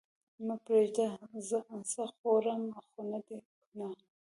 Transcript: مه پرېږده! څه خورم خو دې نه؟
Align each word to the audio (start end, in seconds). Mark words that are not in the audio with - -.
مه 0.45 0.55
پرېږده! 0.65 1.07
څه 1.91 2.03
خورم 2.13 2.63
خو 2.85 3.01
دې 3.27 3.37
نه؟ 3.77 3.87